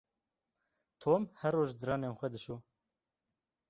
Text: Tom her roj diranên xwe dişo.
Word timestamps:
Tom 1.05 1.21
her 1.43 1.51
roj 1.59 1.69
diranên 1.79 2.17
xwe 2.19 2.27
dişo. 2.33 2.55